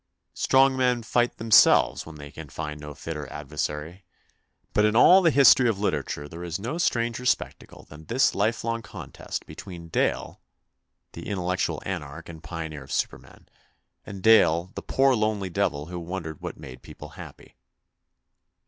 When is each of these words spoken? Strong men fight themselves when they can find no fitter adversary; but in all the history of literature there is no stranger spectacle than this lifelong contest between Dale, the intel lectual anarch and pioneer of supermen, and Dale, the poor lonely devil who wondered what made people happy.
Strong 0.33 0.75
men 0.77 1.03
fight 1.03 1.37
themselves 1.37 2.07
when 2.07 2.15
they 2.15 2.31
can 2.31 2.49
find 2.49 2.79
no 2.79 2.95
fitter 2.95 3.31
adversary; 3.31 4.03
but 4.73 4.83
in 4.83 4.95
all 4.95 5.21
the 5.21 5.29
history 5.29 5.69
of 5.69 5.77
literature 5.77 6.27
there 6.27 6.43
is 6.43 6.57
no 6.57 6.79
stranger 6.79 7.23
spectacle 7.23 7.83
than 7.83 8.05
this 8.05 8.33
lifelong 8.33 8.81
contest 8.81 9.45
between 9.45 9.89
Dale, 9.89 10.41
the 11.11 11.25
intel 11.25 11.47
lectual 11.47 11.83
anarch 11.85 12.29
and 12.29 12.41
pioneer 12.41 12.83
of 12.83 12.91
supermen, 12.91 13.47
and 14.03 14.23
Dale, 14.23 14.71
the 14.73 14.81
poor 14.81 15.13
lonely 15.13 15.51
devil 15.51 15.85
who 15.85 15.99
wondered 15.99 16.41
what 16.41 16.57
made 16.57 16.81
people 16.81 17.09
happy. 17.09 17.55